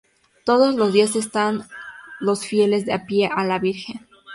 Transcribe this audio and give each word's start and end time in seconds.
Todos 0.45 0.73
los 0.73 0.93
días 0.93 1.15
están 1.15 1.67
los 2.19 2.43
fieles 2.47 2.89
al 2.89 3.05
pie 3.05 3.29
de 3.31 3.43
la 3.43 3.59
Virgen. 3.59 4.07